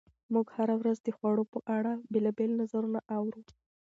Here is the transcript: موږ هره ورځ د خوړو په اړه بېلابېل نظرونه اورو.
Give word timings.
موږ 0.33 0.47
هره 0.57 0.75
ورځ 0.81 0.97
د 1.03 1.07
خوړو 1.17 1.43
په 1.53 1.59
اړه 1.77 1.91
بېلابېل 2.11 2.51
نظرونه 2.61 2.99
اورو. 3.15 3.41